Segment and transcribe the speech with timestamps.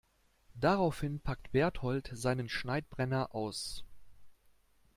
[0.55, 3.85] Daraufhin packt Bertold seinen Schneidbrenner aus.